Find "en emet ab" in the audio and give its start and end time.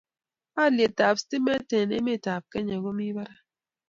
1.79-2.43